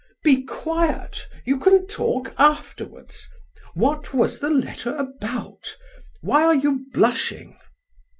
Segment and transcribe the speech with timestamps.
[0.23, 3.29] "Be quiet, you can talk afterwards!
[3.75, 5.75] What was the letter about?
[6.21, 7.55] Why are you blushing?"